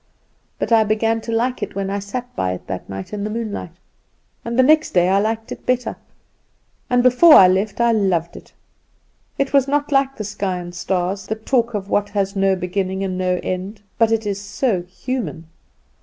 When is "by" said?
2.35-2.53